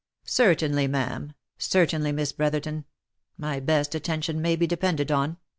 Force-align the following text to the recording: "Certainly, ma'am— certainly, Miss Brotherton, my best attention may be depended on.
"Certainly, 0.23 0.87
ma'am— 0.87 1.33
certainly, 1.59 2.11
Miss 2.11 2.31
Brotherton, 2.31 2.85
my 3.37 3.59
best 3.59 3.93
attention 3.93 4.41
may 4.41 4.55
be 4.55 4.65
depended 4.65 5.11
on. 5.11 5.37